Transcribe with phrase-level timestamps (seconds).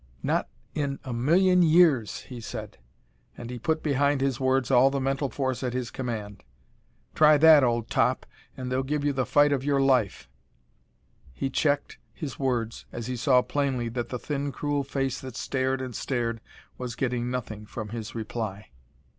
[0.23, 2.79] "Not in a million years!" he said,
[3.37, 6.43] and he put behind his words all the mental force at his command.
[7.13, 8.25] "Try that, old top,
[8.57, 10.27] and they'll give you the fight of your life"
[11.35, 15.81] He checked his words as he saw plainly that the thin cruel face that stared
[15.81, 16.41] and stared
[16.79, 18.71] was getting nothing from his reply.